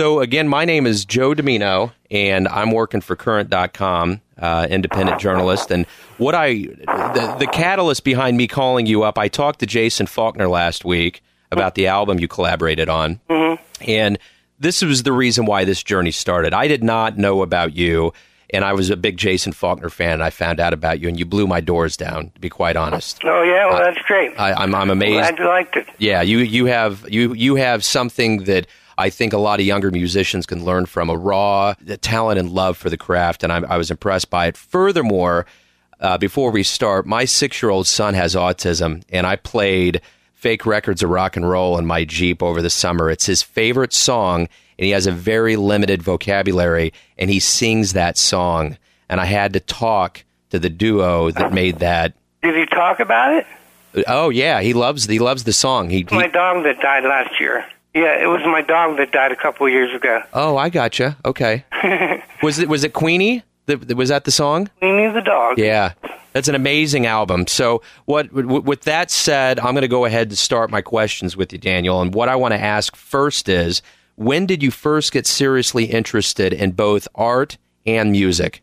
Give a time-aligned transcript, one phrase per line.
[0.00, 5.70] So, again, my name is Joe Domino, and I'm working for Current.com, uh, independent journalist.
[5.70, 5.84] And
[6.16, 10.48] what I, the, the catalyst behind me calling you up, I talked to Jason Falkner
[10.48, 13.20] last week about the album you collaborated on.
[13.28, 13.62] Mm-hmm.
[13.90, 14.18] And
[14.58, 16.54] this was the reason why this journey started.
[16.54, 18.14] I did not know about you,
[18.54, 21.18] and I was a big Jason Falkner fan, and I found out about you, and
[21.18, 23.20] you blew my doors down, to be quite honest.
[23.22, 24.32] Oh yeah, well that's great.
[24.40, 25.36] I, I'm, I'm amazed.
[25.36, 25.86] Glad you liked it.
[25.98, 28.66] Yeah, you you have you you have something that
[29.00, 32.76] I think a lot of younger musicians can learn from a raw talent and love
[32.76, 34.58] for the craft, and I, I was impressed by it.
[34.58, 35.46] Furthermore,
[36.00, 40.02] uh, before we start, my six year old son has autism, and I played
[40.34, 43.08] fake records of rock and roll in my Jeep over the summer.
[43.08, 48.18] It's his favorite song, and he has a very limited vocabulary, and he sings that
[48.18, 48.76] song.
[49.08, 52.12] And I had to talk to the duo that made that.
[52.42, 53.46] Did he talk about it?
[54.06, 55.88] Oh yeah, he loves he loves the song.
[55.88, 57.64] He, he My dog that died last year.
[57.94, 60.22] Yeah, it was my dog that died a couple of years ago.
[60.32, 61.16] oh I gotcha.
[61.24, 61.64] Okay,
[62.42, 63.42] was it was it Queenie?
[63.66, 64.68] That was that the song?
[64.78, 65.58] Queenie the dog.
[65.58, 65.92] Yeah,
[66.32, 67.46] that's an amazing album.
[67.46, 71.36] So, what w- with that said, I'm going to go ahead and start my questions
[71.36, 72.00] with you, Daniel.
[72.00, 73.82] And what I want to ask first is,
[74.16, 78.62] when did you first get seriously interested in both art and music?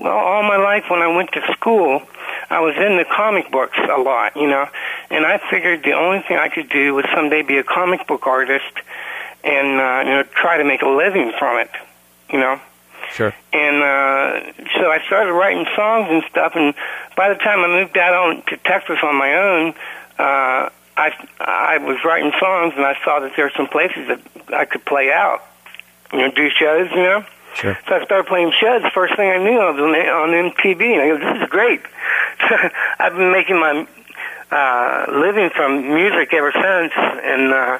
[0.00, 2.02] Well, all my life when I went to school,
[2.50, 4.68] I was in the comic books a lot, you know,
[5.10, 8.26] and I figured the only thing I could do was someday be a comic book
[8.26, 8.72] artist
[9.44, 11.70] and uh, you know try to make a living from it,
[12.30, 12.60] you know.
[13.10, 13.34] Sure.
[13.52, 16.52] And uh, so I started writing songs and stuff.
[16.54, 16.74] And
[17.16, 19.74] by the time I moved out on to Texas on my own,
[20.18, 24.20] uh, I I was writing songs, and I saw that there were some places that
[24.52, 25.42] I could play out,
[26.12, 27.24] you know, do shows, you know.
[27.54, 27.78] Sure.
[27.88, 28.82] So I started playing shows.
[28.92, 31.80] First thing I knew, I was on, on MTV, and I go, "This is great."
[32.48, 32.54] So
[33.00, 33.84] I've been making my
[34.50, 37.78] uh, living from music ever since, and uh,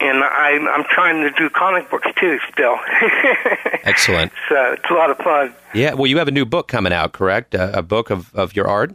[0.00, 2.78] and I, I'm trying to do comic books too still.
[3.84, 4.32] Excellent.
[4.48, 5.54] so it's a lot of fun.
[5.74, 5.94] Yeah.
[5.94, 7.54] Well, you have a new book coming out, correct?
[7.54, 8.94] A, a book of, of your art.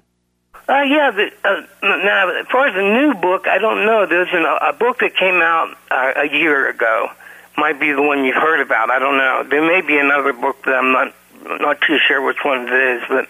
[0.67, 4.07] Uh, yeah, the, uh, now as far as the new book, I don't know.
[4.07, 7.09] There's an, a book that came out uh, a year ago.
[7.55, 8.89] Might be the one you've heard about.
[8.89, 9.43] I don't know.
[9.47, 11.13] There may be another book that I'm not
[11.61, 13.29] not too sure which one it is, but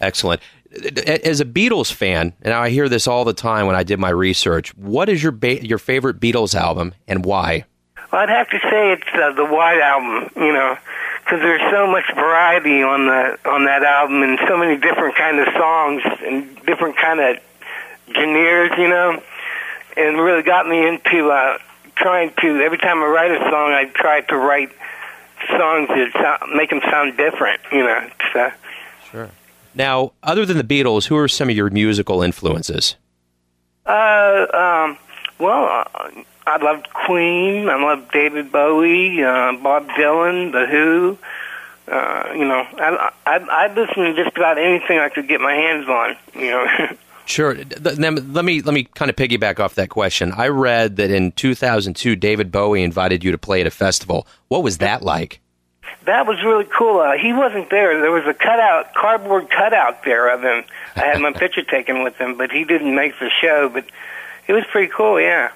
[0.00, 0.42] Excellent.
[1.24, 4.10] As a Beatles fan, and I hear this all the time when I did my
[4.10, 4.76] research.
[4.76, 7.64] What is your ba- your favorite Beatles album and why?
[8.12, 10.76] Well, I'd have to say it's uh, the White Album, you know,
[11.24, 15.38] because there's so much variety on the on that album, and so many different kind
[15.38, 17.38] of songs and different kind of
[18.14, 19.22] genres, you know,
[19.96, 21.58] and really got me into uh,
[21.96, 22.60] trying to.
[22.60, 24.70] Every time I write a song, I try to write
[25.48, 28.08] songs that sound, make them sound different, you know.
[28.32, 28.50] So,
[29.10, 29.30] Sure.
[29.78, 32.96] Now, other than the Beatles, who are some of your musical influences?
[33.86, 34.98] uh, um,
[35.38, 36.10] well, uh,
[36.46, 37.68] I loved Queen.
[37.68, 41.18] I loved David Bowie, uh, Bob Dylan, The Who.
[41.86, 45.54] Uh, you know, I, I I listen to just about anything I could get my
[45.54, 46.16] hands on.
[46.34, 46.66] You know,
[47.28, 47.54] Sure.
[47.54, 50.32] Then let me let me kind of piggyback off that question.
[50.32, 54.26] I read that in 2002, David Bowie invited you to play at a festival.
[54.48, 55.40] What was that like?
[56.04, 57.00] That was really cool.
[57.00, 58.00] Uh, he wasn't there.
[58.00, 60.64] There was a cutout, cardboard cutout there of him.
[60.96, 63.68] I had my picture taken with him, but he didn't make the show.
[63.68, 63.84] But
[64.46, 65.20] it was pretty cool.
[65.20, 65.50] Yeah.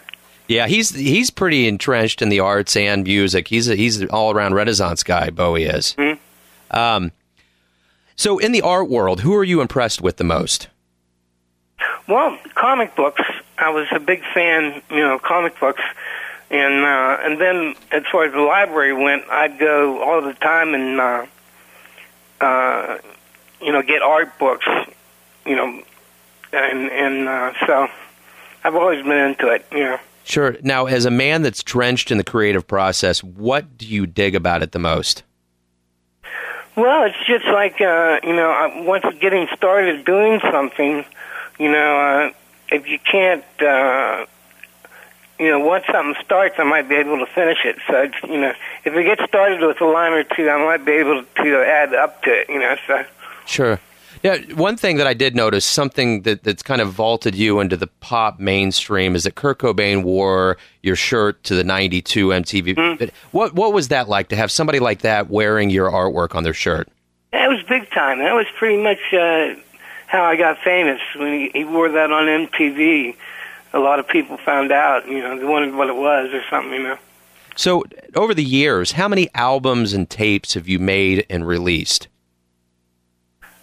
[0.49, 3.49] Yeah, he's he's pretty entrenched in the arts and music.
[3.49, 5.31] He's a, he's an all around Renaissance guy.
[5.31, 5.95] Bowie is.
[5.97, 6.19] Mhm.
[6.71, 7.13] Um,
[8.17, 10.69] so in the art world, who are you impressed with the most?
[12.09, 13.23] Well, comic books.
[13.59, 15.83] I was a big fan, you know, comic books,
[16.53, 20.75] and uh, and then as far as the library went, I'd go all the time
[20.75, 21.27] and uh,
[22.41, 22.99] uh,
[23.61, 24.67] you know get art books,
[25.47, 25.83] you know,
[26.53, 27.89] and and uh, so
[28.63, 29.99] I've always been into it, you know.
[30.25, 30.57] Sure.
[30.63, 34.63] Now, as a man that's drenched in the creative process, what do you dig about
[34.63, 35.25] it the most?
[36.77, 41.05] Well, it's just like uh, you know, uh, once getting started doing something,
[41.59, 42.31] you know, uh,
[42.71, 44.27] if you can't, uh,
[45.43, 47.77] you know, once something starts, I might be able to finish it.
[47.89, 50.93] So, you know, if it gets started with a line or two, I might be
[50.93, 52.49] able to add up to it.
[52.49, 53.05] You know, so
[53.47, 53.81] Sure.
[54.23, 57.77] Yeah, one thing that I did notice, something that, that's kind of vaulted you into
[57.77, 62.99] the pop mainstream, is that Kurt Cobain wore your shirt to the '92 MTV.
[62.99, 66.45] But What what was that like to have somebody like that wearing your artwork on
[66.45, 66.89] their shirt?
[67.33, 68.19] that was big time.
[68.19, 69.55] That was pretty much uh,
[70.07, 73.17] how I got famous when he, he wore that on MTV.
[73.73, 76.73] A lot of people found out, you know, they wondered what it was or something,
[76.73, 76.99] you know.
[77.55, 77.85] So,
[78.15, 82.09] over the years, how many albums and tapes have you made and released?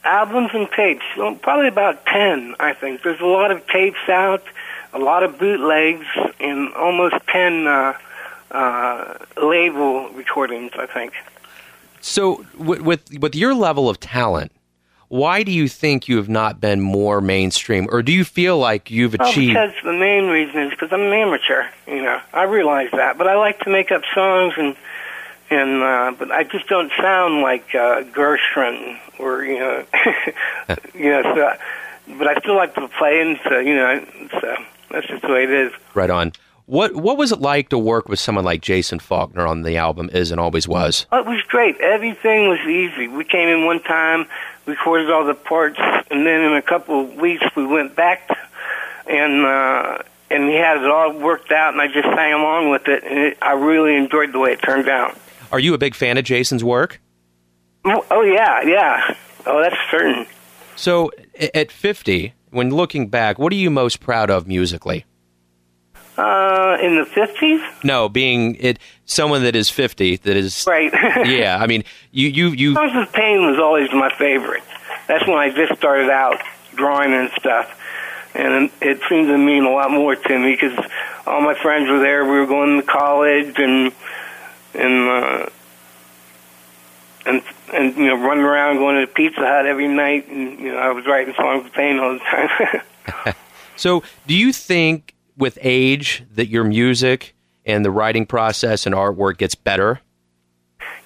[0.04, 1.06] albums and tapes.
[1.18, 3.04] Well, probably about ten, I think.
[3.04, 4.44] There's a lot of tapes out,
[4.94, 6.06] a lot of bootlegs,
[6.40, 7.94] and almost ten uh,
[8.52, 10.72] uh, label recordings.
[10.78, 11.14] I think.
[12.02, 14.52] So, with, with with your level of talent,
[15.10, 18.90] why do you think you have not been more mainstream, or do you feel like
[18.92, 19.56] you've achieved?
[19.56, 21.66] Well, because the main reason is because I'm an amateur.
[21.88, 24.76] You know, I realize that, but I like to make up songs and
[25.50, 29.86] and uh, but I just don't sound like uh, Gershwin or you know,
[30.94, 31.24] you know.
[31.24, 31.54] So,
[32.18, 34.06] but I still like to play, and so you know,
[34.40, 34.56] so
[34.92, 35.72] that's just the way it is.
[35.96, 36.34] Right on.
[36.70, 40.08] What what was it like to work with someone like Jason Falkner on the album
[40.14, 41.08] Is and Always Was?
[41.12, 41.82] Oh, it was great.
[41.82, 43.08] Everything was easy.
[43.08, 44.28] We came in one time,
[44.68, 48.30] recorded all the parts, and then in a couple of weeks we went back,
[49.08, 52.88] and uh, and he had it all worked out, and I just sang along with
[52.88, 55.18] it, and it, I really enjoyed the way it turned out.
[55.52, 57.02] Are you a big fan of Jason's work?
[57.84, 59.16] Oh, oh yeah, yeah.
[59.48, 60.28] Oh, that's certain.
[60.76, 61.10] So,
[61.56, 65.06] at 50, when looking back, what are you most proud of musically?
[66.18, 67.62] Uh, in the fifties?
[67.84, 70.92] No, being it someone that is 50, that is right.
[71.28, 72.74] yeah, I mean, you you you.
[72.74, 74.64] Songs of Pain was always my favorite.
[75.08, 76.40] That's when I just started out
[76.76, 77.78] drawing and stuff,
[78.36, 80.78] and it seemed to mean a lot more to me because
[81.26, 82.24] all my friends were there.
[82.24, 83.92] We were going to college and
[84.74, 85.50] and uh,
[87.26, 87.42] and
[87.74, 90.78] and you know running around going to the Pizza Hut every night, and you know
[90.78, 92.82] I was writing songs of pain all the time.
[93.76, 99.38] so, do you think with age that your music and the writing process and artwork
[99.38, 100.02] gets better?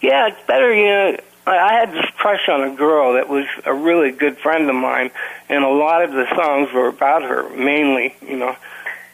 [0.01, 0.74] Yeah, it's better.
[0.74, 4.69] You know, I had this crush on a girl that was a really good friend
[4.69, 5.12] of mine,
[5.47, 8.15] and a lot of the songs were about her mainly.
[8.21, 8.56] You know,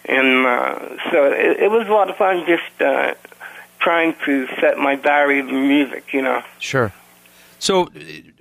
[0.06, 2.82] and uh, so it, it was a lot of fun just.
[2.82, 3.14] Uh,
[3.80, 6.44] trying to set my diary to music, you know.
[6.60, 6.94] Sure.
[7.60, 7.86] So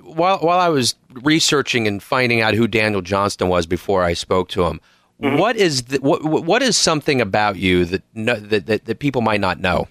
[0.02, 4.48] while while I was researching and finding out who Daniel Johnston was before I spoke
[4.50, 4.80] to him,
[5.20, 5.38] mm-hmm.
[5.38, 9.22] what is the, what what is something about you that, no, that that that people
[9.22, 9.88] might not know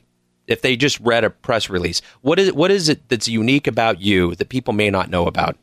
[0.48, 2.02] if they just read a press release?
[2.22, 5.58] What is what is it that's unique about you that people may not know about?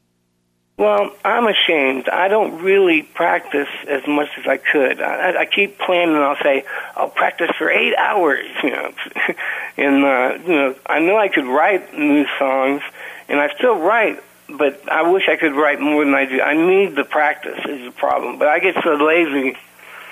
[0.77, 2.09] Well, I'm ashamed.
[2.09, 5.01] I don't really practice as much as I could.
[5.01, 6.17] I, I keep planning.
[6.17, 6.65] And I'll say
[6.97, 8.47] I'll practice for eight hours.
[8.63, 8.93] You know,
[9.77, 12.83] and uh, you know, I know I could write new songs,
[13.29, 14.21] and I still write.
[14.49, 16.41] But I wish I could write more than I do.
[16.41, 18.39] I need the practice is the problem.
[18.39, 19.57] But I get so lazy.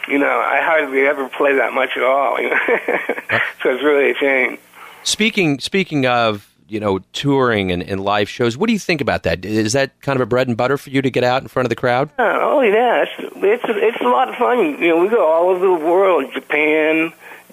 [0.08, 2.40] You know, I hardly ever play that much at all.
[2.40, 2.58] You know,
[3.62, 4.58] so it's really a shame.
[5.05, 8.56] Speaking speaking of you know, touring and, and live shows.
[8.56, 9.44] What do you think about that?
[9.44, 11.67] Is that kind of a bread and butter for you to get out in front
[11.67, 12.08] of the crowd?
[12.19, 14.81] Oh yeah, it's it's a, it's a lot of fun.
[14.81, 17.12] You know, we go all over the world: Japan,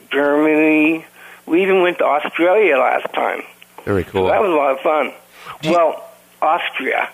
[0.09, 1.05] Germany.
[1.45, 3.41] We even went to Australia last time.
[3.83, 4.23] Very cool.
[4.23, 5.11] So that was a lot of fun.
[5.63, 6.08] You, well,
[6.41, 7.09] Austria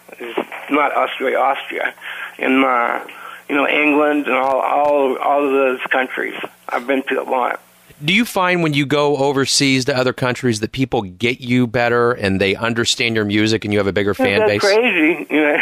[0.69, 1.93] not Austria, Austria,
[2.37, 3.05] and uh,
[3.49, 6.35] you know England and all all all of those countries.
[6.69, 7.61] I've been to a lot.
[8.03, 12.11] Do you find when you go overseas to other countries that people get you better
[12.11, 14.61] and they understand your music and you have a bigger fan base?
[14.61, 14.81] that's base?
[14.81, 15.57] crazy, you know?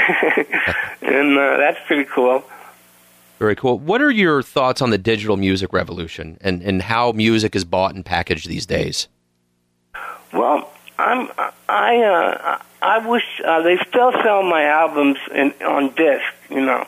[1.20, 2.44] and uh, that's pretty cool.
[3.38, 3.78] Very cool.
[3.78, 7.94] What are your thoughts on the digital music revolution and, and how music is bought
[7.94, 9.08] and packaged these days?
[10.32, 11.30] Well, I'm
[11.68, 16.86] I uh, I wish uh, they still sell my albums in, on disc, you know.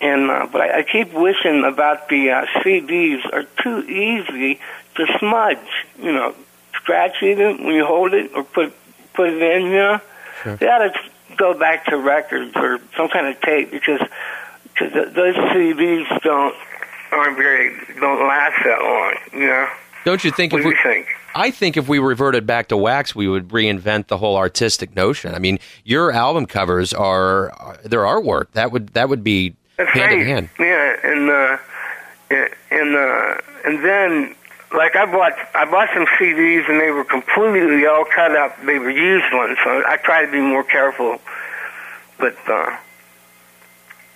[0.00, 4.60] And uh, but I, I keep wishing about the uh, CDs are too easy
[4.96, 5.86] to smudge.
[6.00, 6.34] You know,
[6.74, 8.72] scratch it when you hold it or put
[9.14, 9.66] put it in.
[9.66, 10.00] You know,
[10.42, 10.56] sure.
[10.56, 10.92] they ought to
[11.36, 14.00] go back to records or some kind of tape because
[14.64, 16.54] because those CDs don't
[17.10, 19.40] aren't very don't last that long.
[19.40, 19.68] You know.
[20.04, 20.52] Don't you think?
[20.52, 21.08] What if do we, you think?
[21.34, 25.34] I think if we reverted back to wax, we would reinvent the whole artistic notion.
[25.34, 28.52] I mean, your album covers are their artwork.
[28.52, 30.20] That would that would be that's hand right.
[30.20, 30.50] in hand.
[30.58, 31.58] Yeah, and uh,
[32.70, 34.34] and uh, and then
[34.74, 38.60] like I bought I bought some CDs and they were completely all cut up.
[38.64, 41.18] They were used ones, so I try to be more careful.
[42.18, 42.76] But uh,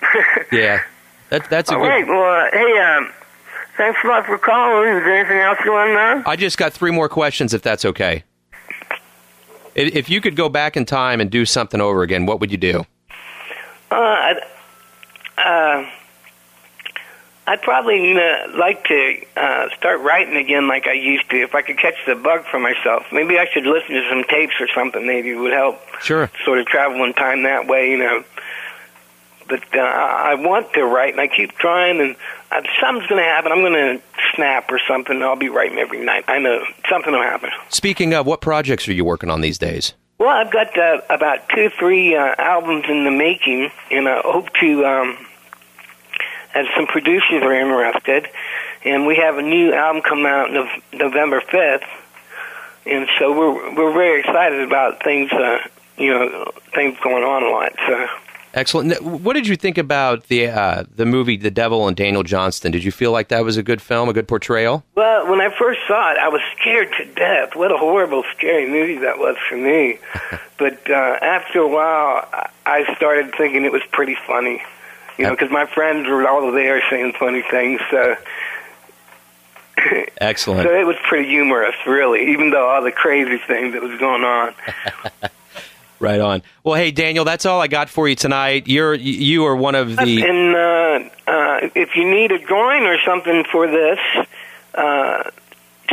[0.52, 0.83] yeah,
[1.31, 1.88] that that's a all good.
[1.88, 2.07] right.
[2.07, 3.12] Well, uh, hey, um,
[3.76, 4.88] thanks a lot for calling.
[4.88, 6.22] Is there anything else you want to know?
[6.26, 8.24] I just got three more questions, if that's okay.
[9.74, 12.58] If you could go back in time and do something over again, what would you
[12.58, 12.84] do?
[13.90, 14.40] Uh, I'd,
[15.38, 15.90] uh,
[17.46, 21.36] I'd probably know, like to uh, start writing again like I used to.
[21.42, 24.54] If I could catch the bug for myself, maybe I should listen to some tapes
[24.60, 25.06] or something.
[25.06, 25.80] Maybe it would help.
[26.00, 26.30] Sure.
[26.44, 28.24] Sort of travel in time that way, you know.
[29.52, 32.16] But uh, I want to write, and I keep trying, and
[32.50, 33.52] uh, something's going to happen.
[33.52, 34.02] I'm going to
[34.35, 35.16] snap or something.
[35.16, 36.25] And I'll be writing every night.
[36.26, 37.50] I know something will happen.
[37.68, 39.92] Speaking of, what projects are you working on these days?
[40.16, 44.49] Well, I've got uh, about two, three uh, albums in the making, and I hope
[44.61, 45.18] to um,
[46.54, 48.28] have some producers are interested.
[48.87, 51.85] and we have a new album coming out no- November fifth,
[52.87, 55.30] and so we're we're very excited about things.
[55.30, 55.59] Uh,
[55.99, 57.73] you know, things going on a lot.
[57.87, 58.06] So.
[58.54, 59.02] Excellent.
[59.02, 62.71] What did you think about the uh, the movie The Devil and Daniel Johnston?
[62.71, 64.85] Did you feel like that was a good film, a good portrayal?
[64.94, 67.56] Well, when I first saw it, I was scared to death.
[67.56, 69.99] What a horrible, scary movie that was for me.
[70.59, 72.28] but uh, after a while,
[72.66, 74.62] I started thinking it was pretty funny.
[75.18, 77.80] You know, because my friends were all there saying funny things.
[77.90, 78.16] So.
[80.21, 80.62] Excellent.
[80.68, 84.25] so it was pretty humorous, really, even though all the crazy things that was going
[84.25, 84.54] on.
[86.02, 86.42] Right on.
[86.64, 88.66] Well, hey Daniel, that's all I got for you tonight.
[88.66, 90.23] You're you are one of the.
[90.25, 94.00] And uh, uh, if you need a drawing or something for this,
[94.75, 95.30] uh,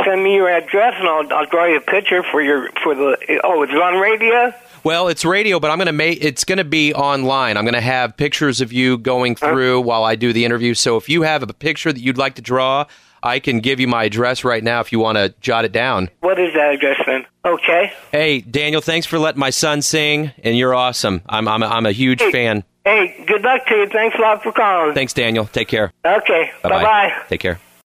[0.04, 3.40] send me your address and I'll I'll draw you a picture for your for the.
[3.44, 4.52] Oh, it's on radio.
[4.82, 7.56] Well, it's radio, but I'm going to make it's going to be online.
[7.56, 9.82] I'm going to have pictures of you going through huh?
[9.82, 10.74] while I do the interview.
[10.74, 12.86] So if you have a picture that you'd like to draw,
[13.22, 16.10] I can give you my address right now if you want to jot it down.
[16.20, 17.26] What is that address then?
[17.44, 17.92] Okay.
[18.12, 21.22] Hey, Daniel, thanks for letting my son sing, and you're awesome.
[21.28, 22.64] I'm I'm a, I'm a huge hey, fan.
[22.84, 23.88] Hey, good luck to you.
[23.88, 24.94] Thanks a lot for calling.
[24.94, 25.46] Thanks, Daniel.
[25.46, 25.92] Take care.
[26.04, 26.50] Okay.
[26.62, 27.22] Bye bye.
[27.28, 27.60] Take care.